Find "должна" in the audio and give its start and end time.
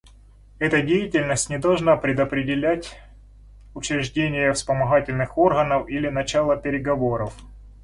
1.59-1.95